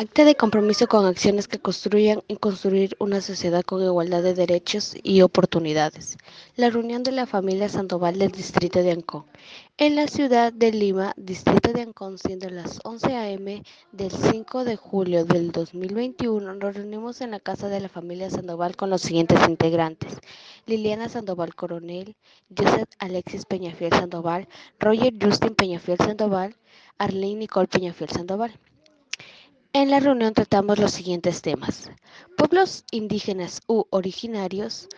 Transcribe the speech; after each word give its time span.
Acta 0.00 0.24
de 0.24 0.34
compromiso 0.34 0.86
con 0.88 1.04
acciones 1.04 1.46
que 1.46 1.58
construyan 1.58 2.22
y 2.26 2.36
construir 2.36 2.96
una 3.00 3.20
sociedad 3.20 3.62
con 3.62 3.82
igualdad 3.82 4.22
de 4.22 4.32
derechos 4.32 4.94
y 5.02 5.20
oportunidades. 5.20 6.16
La 6.56 6.70
reunión 6.70 7.02
de 7.02 7.12
la 7.12 7.26
familia 7.26 7.68
Sandoval 7.68 8.18
del 8.18 8.30
distrito 8.30 8.82
de 8.82 8.92
Ancón. 8.92 9.26
En 9.76 9.96
la 9.96 10.08
ciudad 10.08 10.54
de 10.54 10.72
Lima, 10.72 11.12
distrito 11.18 11.74
de 11.74 11.82
Ancón, 11.82 12.16
siendo 12.16 12.48
las 12.48 12.80
11 12.82 13.14
a.m. 13.14 13.62
del 13.92 14.10
5 14.10 14.64
de 14.64 14.76
julio 14.76 15.26
del 15.26 15.52
2021, 15.52 16.54
nos 16.54 16.74
reunimos 16.74 17.20
en 17.20 17.32
la 17.32 17.40
casa 17.40 17.68
de 17.68 17.80
la 17.80 17.90
familia 17.90 18.30
Sandoval 18.30 18.76
con 18.76 18.88
los 18.88 19.02
siguientes 19.02 19.46
integrantes. 19.46 20.16
Liliana 20.64 21.10
Sandoval 21.10 21.54
Coronel, 21.54 22.16
Joseph 22.56 22.88
Alexis 23.00 23.44
Peñafiel 23.44 23.92
Sandoval, 23.92 24.48
Roger 24.78 25.12
Justin 25.20 25.54
Peñafiel 25.54 25.98
Sandoval, 25.98 26.56
Arlene 26.96 27.40
Nicole 27.40 27.68
Peñafiel 27.68 28.08
Sandoval. 28.08 28.58
En 29.72 29.88
la 29.88 30.00
reunión 30.00 30.34
tratamos 30.34 30.80
los 30.80 30.90
siguientes 30.90 31.42
temas. 31.42 31.90
Pueblos 32.36 32.82
indígenas 32.90 33.60
u 33.68 33.84
originarios. 33.90 34.88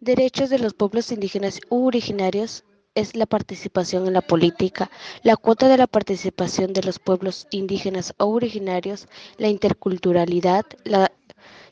Derechos 0.00 0.48
de 0.48 0.58
los 0.58 0.72
pueblos 0.72 1.12
indígenas 1.12 1.60
u 1.68 1.86
originarios 1.86 2.64
es 2.94 3.14
la 3.14 3.26
participación 3.26 4.06
en 4.06 4.14
la 4.14 4.22
política, 4.22 4.90
la 5.22 5.36
cuota 5.36 5.68
de 5.68 5.76
la 5.76 5.86
participación 5.86 6.72
de 6.72 6.82
los 6.82 6.98
pueblos 6.98 7.46
indígenas 7.50 8.14
o 8.16 8.24
originarios, 8.24 9.06
la 9.36 9.48
interculturalidad, 9.48 10.64
la 10.84 11.12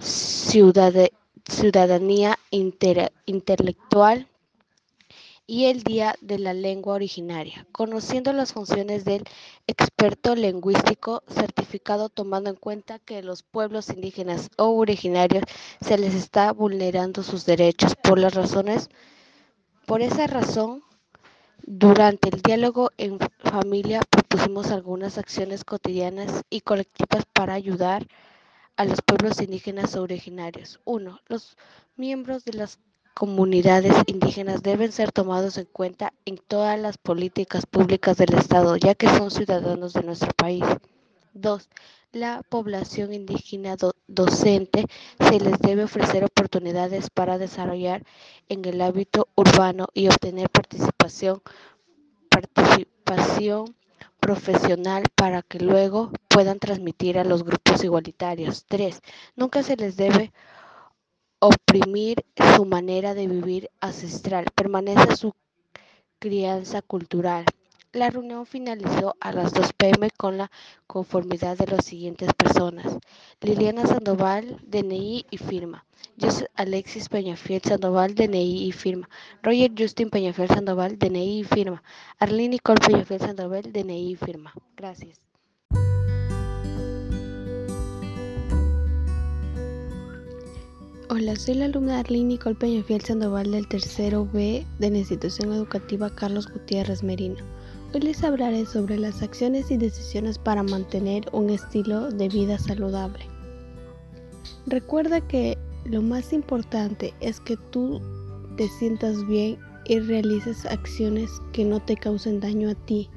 ciudadanía 0.00 2.40
intelectual, 3.26 4.26
y 5.48 5.64
el 5.64 5.82
Día 5.82 6.14
de 6.20 6.38
la 6.38 6.52
Lengua 6.52 6.94
Originaria, 6.94 7.66
conociendo 7.72 8.34
las 8.34 8.52
funciones 8.52 9.04
del 9.06 9.24
experto 9.66 10.36
lingüístico 10.36 11.24
certificado 11.26 12.10
tomando 12.10 12.50
en 12.50 12.56
cuenta 12.56 12.98
que 13.00 13.22
los 13.22 13.42
pueblos 13.42 13.88
indígenas 13.88 14.50
o 14.58 14.66
originarios 14.66 15.44
se 15.80 15.96
les 15.96 16.14
está 16.14 16.52
vulnerando 16.52 17.22
sus 17.22 17.46
derechos 17.46 17.96
por 17.96 18.18
las 18.18 18.34
razones 18.34 18.90
por 19.86 20.02
esa 20.02 20.26
razón 20.26 20.82
durante 21.64 22.28
el 22.28 22.42
diálogo 22.42 22.90
en 22.98 23.18
familia 23.38 24.02
propusimos 24.10 24.70
algunas 24.70 25.16
acciones 25.16 25.64
cotidianas 25.64 26.42
y 26.50 26.60
colectivas 26.60 27.24
para 27.32 27.54
ayudar 27.54 28.06
a 28.76 28.84
los 28.84 29.00
pueblos 29.00 29.40
indígenas 29.40 29.96
o 29.96 30.02
originarios. 30.02 30.78
Uno, 30.84 31.20
Los 31.26 31.56
miembros 31.96 32.44
de 32.44 32.52
las 32.52 32.78
comunidades 33.18 33.94
indígenas 34.06 34.62
deben 34.62 34.92
ser 34.92 35.10
tomados 35.10 35.58
en 35.58 35.64
cuenta 35.64 36.12
en 36.24 36.38
todas 36.38 36.78
las 36.78 36.98
políticas 36.98 37.66
públicas 37.66 38.16
del 38.16 38.32
Estado, 38.34 38.76
ya 38.76 38.94
que 38.94 39.08
son 39.08 39.32
ciudadanos 39.32 39.92
de 39.92 40.04
nuestro 40.04 40.30
país. 40.36 40.62
2. 41.34 41.68
La 42.12 42.44
población 42.48 43.12
indígena 43.12 43.74
docente 44.06 44.86
se 45.18 45.40
les 45.40 45.58
debe 45.58 45.82
ofrecer 45.82 46.24
oportunidades 46.24 47.10
para 47.10 47.38
desarrollar 47.38 48.04
en 48.48 48.64
el 48.64 48.80
hábito 48.80 49.26
urbano 49.34 49.88
y 49.94 50.06
obtener 50.06 50.48
participación, 50.48 51.42
participación 52.28 53.74
profesional 54.20 55.02
para 55.16 55.42
que 55.42 55.58
luego 55.58 56.12
puedan 56.28 56.60
transmitir 56.60 57.18
a 57.18 57.24
los 57.24 57.42
grupos 57.42 57.82
igualitarios. 57.82 58.64
3. 58.68 59.00
Nunca 59.34 59.64
se 59.64 59.76
les 59.76 59.96
debe 59.96 60.32
oprimir 61.40 62.24
su 62.56 62.64
manera 62.64 63.14
de 63.14 63.26
vivir 63.26 63.70
ancestral, 63.80 64.46
permanece 64.54 65.16
su 65.16 65.34
crianza 66.18 66.82
cultural. 66.82 67.44
La 67.92 68.10
reunión 68.10 68.46
finalizó 68.46 69.16
a 69.20 69.32
las 69.32 69.52
2 69.52 69.72
pm 69.72 70.10
con 70.16 70.36
la 70.38 70.50
conformidad 70.86 71.56
de 71.56 71.66
las 71.66 71.84
siguientes 71.86 72.32
personas. 72.34 72.98
Liliana 73.40 73.86
Sandoval, 73.86 74.58
DNI 74.66 75.26
y 75.30 75.38
firma. 75.38 75.86
José 76.20 76.48
Alexis 76.54 77.08
Peñafiel 77.08 77.62
Sandoval, 77.62 78.14
DNI 78.14 78.66
y 78.66 78.72
firma. 78.72 79.08
Roger 79.42 79.72
Justin 79.76 80.10
Peñafiel 80.10 80.48
Sandoval, 80.48 80.98
DNI 80.98 81.40
y 81.40 81.44
firma. 81.44 81.82
Arlene 82.18 82.50
Nicole 82.50 82.80
Peñafiel 82.80 83.20
Sandoval, 83.20 83.72
DNI 83.72 84.10
y 84.12 84.16
firma. 84.16 84.52
Gracias. 84.76 85.27
Hola, 91.10 91.36
soy 91.36 91.54
la 91.54 91.64
alumna 91.64 92.00
Arlene 92.00 92.26
Nicole 92.26 92.54
Peñafiel 92.54 93.00
Sandoval 93.00 93.50
del 93.50 93.66
tercero 93.66 94.28
B 94.30 94.66
de 94.78 94.90
la 94.90 94.98
institución 94.98 95.50
educativa 95.54 96.14
Carlos 96.14 96.52
Gutiérrez 96.52 97.02
Merino. 97.02 97.42
Hoy 97.94 98.00
les 98.00 98.22
hablaré 98.22 98.66
sobre 98.66 98.98
las 98.98 99.22
acciones 99.22 99.70
y 99.70 99.78
decisiones 99.78 100.36
para 100.38 100.62
mantener 100.62 101.24
un 101.32 101.48
estilo 101.48 102.10
de 102.10 102.28
vida 102.28 102.58
saludable. 102.58 103.24
Recuerda 104.66 105.26
que 105.26 105.56
lo 105.86 106.02
más 106.02 106.34
importante 106.34 107.14
es 107.20 107.40
que 107.40 107.56
tú 107.56 108.02
te 108.58 108.68
sientas 108.68 109.26
bien 109.26 109.58
y 109.86 110.00
realices 110.00 110.66
acciones 110.66 111.30
que 111.54 111.64
no 111.64 111.80
te 111.80 111.96
causen 111.96 112.38
daño 112.38 112.68
a 112.68 112.74
ti 112.74 113.08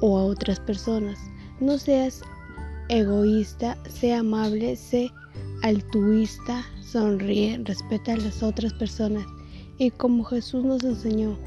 o 0.00 0.16
a 0.16 0.22
otras 0.22 0.60
personas. 0.60 1.18
No 1.58 1.76
seas 1.76 2.22
egoísta, 2.88 3.76
sé 3.88 4.14
amable, 4.14 4.76
sé 4.76 5.10
altruista, 5.62 6.64
sonríe, 6.82 7.60
respeta 7.64 8.14
a 8.14 8.16
las 8.16 8.42
otras 8.42 8.72
personas 8.74 9.24
y 9.78 9.90
como 9.90 10.24
Jesús 10.24 10.64
nos 10.64 10.82
enseñó, 10.82 11.38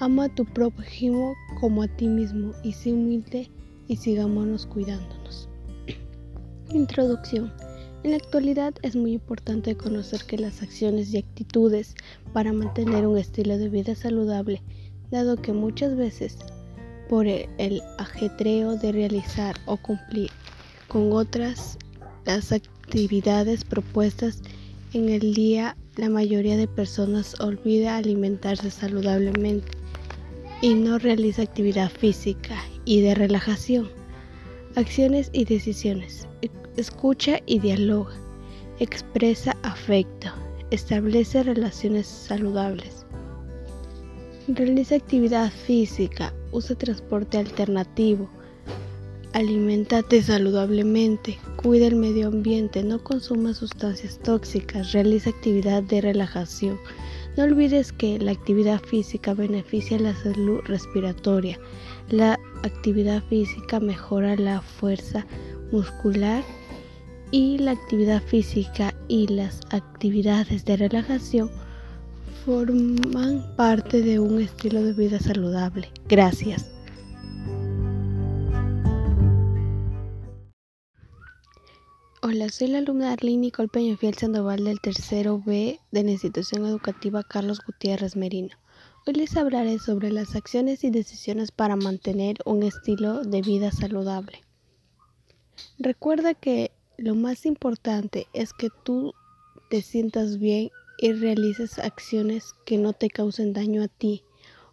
ama 0.00 0.24
a 0.24 0.34
tu 0.34 0.44
prójimo 0.44 1.34
como 1.60 1.82
a 1.82 1.88
ti 1.88 2.08
mismo 2.08 2.52
y 2.62 2.72
sé 2.72 2.92
humilde 2.92 3.50
y 3.86 3.96
sigámonos 3.96 4.66
cuidándonos. 4.66 5.48
Introducción. 6.72 7.52
En 8.02 8.10
la 8.10 8.16
actualidad 8.16 8.74
es 8.82 8.96
muy 8.96 9.12
importante 9.12 9.76
conocer 9.76 10.24
que 10.26 10.38
las 10.38 10.62
acciones 10.62 11.12
y 11.12 11.18
actitudes 11.18 11.94
para 12.32 12.52
mantener 12.52 13.06
un 13.06 13.18
estilo 13.18 13.56
de 13.56 13.68
vida 13.68 13.94
saludable, 13.94 14.62
dado 15.10 15.36
que 15.36 15.52
muchas 15.52 15.96
veces 15.96 16.38
por 17.08 17.26
el 17.26 17.82
ajetreo 17.98 18.76
de 18.76 18.92
realizar 18.92 19.56
o 19.66 19.76
cumplir 19.76 20.30
con 20.88 21.12
otras 21.12 21.78
las 22.24 22.52
actividades 22.52 23.64
propuestas 23.64 24.40
en 24.92 25.08
el 25.08 25.34
día, 25.34 25.76
la 25.96 26.08
mayoría 26.08 26.56
de 26.56 26.68
personas 26.68 27.38
olvida 27.40 27.96
alimentarse 27.96 28.70
saludablemente 28.70 29.68
y 30.62 30.74
no 30.74 30.98
realiza 30.98 31.42
actividad 31.42 31.90
física 31.90 32.56
y 32.84 33.00
de 33.00 33.14
relajación. 33.14 33.88
Acciones 34.76 35.30
y 35.32 35.44
decisiones. 35.44 36.26
Escucha 36.76 37.40
y 37.46 37.58
dialoga. 37.58 38.14
Expresa 38.78 39.56
afecto. 39.62 40.28
Establece 40.70 41.42
relaciones 41.42 42.06
saludables. 42.06 43.04
Realiza 44.48 44.96
actividad 44.96 45.52
física. 45.52 46.32
Usa 46.52 46.76
transporte 46.76 47.38
alternativo 47.38 48.28
Aliméntate 49.34 50.22
saludablemente, 50.22 51.40
cuida 51.56 51.88
el 51.88 51.96
medio 51.96 52.28
ambiente, 52.28 52.84
no 52.84 53.02
consuma 53.02 53.52
sustancias 53.52 54.20
tóxicas, 54.20 54.92
realiza 54.92 55.30
actividad 55.30 55.82
de 55.82 56.00
relajación. 56.00 56.78
No 57.36 57.42
olvides 57.42 57.90
que 57.90 58.16
la 58.20 58.30
actividad 58.30 58.80
física 58.80 59.34
beneficia 59.34 59.98
la 59.98 60.14
salud 60.14 60.60
respiratoria. 60.66 61.58
La 62.10 62.38
actividad 62.62 63.24
física 63.24 63.80
mejora 63.80 64.36
la 64.36 64.60
fuerza 64.60 65.26
muscular 65.72 66.44
y 67.32 67.58
la 67.58 67.72
actividad 67.72 68.22
física 68.22 68.94
y 69.08 69.26
las 69.26 69.62
actividades 69.70 70.64
de 70.64 70.76
relajación 70.76 71.50
forman 72.46 73.44
parte 73.56 74.00
de 74.00 74.20
un 74.20 74.40
estilo 74.40 74.80
de 74.84 74.92
vida 74.92 75.18
saludable. 75.18 75.90
Gracias. 76.08 76.73
Hola, 82.26 82.48
soy 82.48 82.68
la 82.68 82.78
alumna 82.78 83.12
Arlene 83.12 83.36
Nicole 83.36 83.68
Peñafiel 83.68 84.14
Sandoval 84.14 84.64
del 84.64 84.80
tercero 84.80 85.42
B 85.44 85.78
de 85.90 86.04
la 86.04 86.10
institución 86.12 86.64
educativa 86.64 87.22
Carlos 87.22 87.60
Gutiérrez 87.66 88.16
Merino. 88.16 88.56
Hoy 89.06 89.12
les 89.12 89.36
hablaré 89.36 89.78
sobre 89.78 90.10
las 90.10 90.34
acciones 90.34 90.84
y 90.84 90.90
decisiones 90.90 91.50
para 91.50 91.76
mantener 91.76 92.38
un 92.46 92.62
estilo 92.62 93.24
de 93.24 93.42
vida 93.42 93.72
saludable. 93.72 94.42
Recuerda 95.78 96.32
que 96.32 96.72
lo 96.96 97.14
más 97.14 97.44
importante 97.44 98.26
es 98.32 98.54
que 98.54 98.70
tú 98.84 99.12
te 99.68 99.82
sientas 99.82 100.38
bien 100.38 100.70
y 100.96 101.12
realices 101.12 101.78
acciones 101.78 102.54
que 102.64 102.78
no 102.78 102.94
te 102.94 103.10
causen 103.10 103.52
daño 103.52 103.82
a 103.82 103.88
ti 103.88 104.24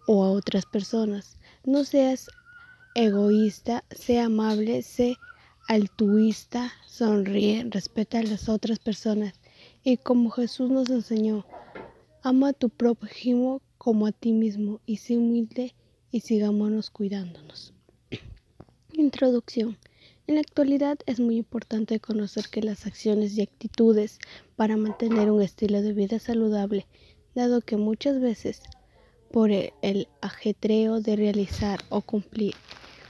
o 0.08 0.24
a 0.24 0.32
otras 0.32 0.66
personas. 0.66 1.38
No 1.66 1.84
seas 1.84 2.30
egoísta, 2.96 3.84
sé 3.92 4.22
amable, 4.22 4.84
sé 4.84 5.18
altruista, 5.72 6.74
sonríe, 6.86 7.66
respeta 7.70 8.20
a 8.20 8.24
las 8.24 8.50
otras 8.50 8.78
personas 8.80 9.36
y 9.86 9.96
como 9.96 10.30
Jesús 10.30 10.70
nos 10.70 10.90
enseñó, 10.90 11.46
ama 12.24 12.50
a 12.50 12.54
tu 12.54 12.68
prójimo 12.70 13.62
como 13.78 14.06
a 14.06 14.12
ti 14.12 14.34
mismo 14.34 14.82
y 14.86 14.98
sé 14.98 15.16
humilde 15.16 15.74
y 16.12 16.20
sigámonos 16.20 16.90
cuidándonos. 16.90 17.74
Introducción. 18.92 19.78
En 20.28 20.36
la 20.36 20.42
actualidad 20.42 21.00
es 21.06 21.22
muy 21.22 21.38
importante 21.38 22.02
conocer 22.02 22.50
que 22.52 22.62
las 22.62 22.86
acciones 22.86 23.38
y 23.38 23.42
actitudes 23.42 24.20
para 24.58 24.76
mantener 24.76 25.32
un 25.32 25.42
estilo 25.42 25.82
de 25.82 25.94
vida 25.94 26.20
saludable, 26.20 26.86
dado 27.34 27.62
que 27.62 27.78
muchas 27.78 28.20
veces 28.20 28.62
por 29.32 29.52
el 29.52 30.10
ajetreo 30.20 31.00
de 31.00 31.16
realizar 31.16 31.80
o 31.88 32.02
cumplir 32.02 32.56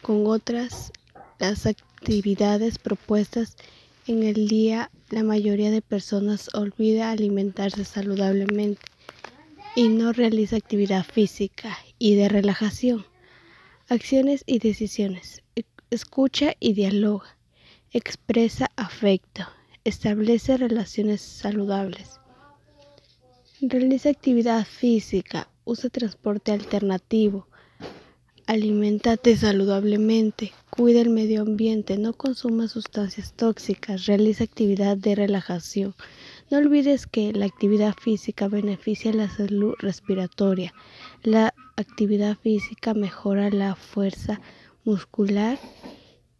con 0.04 0.28
otras 0.28 0.92
las 1.40 1.66
actividades 2.02 2.80
propuestas 2.80 3.56
en 4.08 4.24
el 4.24 4.48
día, 4.48 4.90
la 5.12 5.22
mayoría 5.22 5.70
de 5.70 5.84
personas 5.84 6.50
olvida 6.56 7.12
alimentarse 7.12 7.86
saludablemente 7.86 8.82
y 9.76 9.88
no 9.90 10.12
realiza 10.12 10.56
actividad 10.56 11.06
física 11.06 11.78
y 12.00 12.16
de 12.16 12.28
relajación. 12.28 13.06
Acciones 13.88 14.44
y 14.48 14.58
decisiones. 14.58 15.44
Escucha 15.92 16.56
y 16.60 16.74
dialoga, 16.74 17.38
expresa 17.92 18.72
afecto, 18.78 19.44
establece 19.84 20.58
relaciones 20.58 21.22
saludables, 21.22 22.20
realiza 23.62 24.10
actividad 24.10 24.66
física, 24.66 25.50
usa 25.66 25.92
transporte 25.92 26.52
alternativo, 26.52 27.48
alimentate 28.48 29.38
saludablemente, 29.38 30.52
cuida 30.72 31.02
el 31.02 31.10
medio 31.10 31.42
ambiente, 31.42 31.98
no 31.98 32.14
consuma 32.14 32.68
sustancias 32.68 33.34
tóxicas, 33.34 34.06
realiza 34.06 34.46
actividad 34.46 34.98
de 34.98 35.16
relajación. 35.16 35.94
No 36.50 36.58
olvides 36.58 37.06
que 37.06 37.34
la 37.34 37.46
actividad 37.46 37.94
física 37.94 38.48
beneficia 38.48 39.14
la 39.14 39.30
salud 39.30 39.76
respiratoria. 39.80 40.74
La 41.24 41.54
actividad 41.76 42.38
física 42.38 42.94
mejora 42.94 43.50
la 43.50 43.76
fuerza 43.76 44.42
muscular 44.86 45.60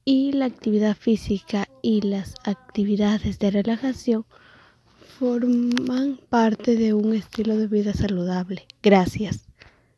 y 0.06 0.32
la 0.32 0.46
actividad 0.46 0.96
física 0.98 1.68
y 1.82 2.02
las 2.02 2.36
actividades 2.44 3.38
de 3.38 3.52
relajación 3.52 4.26
forman 5.20 6.20
parte 6.30 6.76
de 6.76 6.94
un 6.94 7.14
estilo 7.14 7.58
de 7.58 7.68
vida 7.68 7.94
saludable. 7.94 8.66
Gracias. 8.82 9.51